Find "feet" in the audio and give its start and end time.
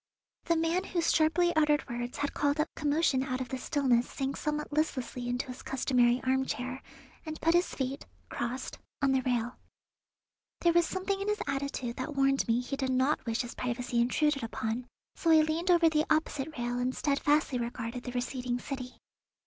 7.75-8.07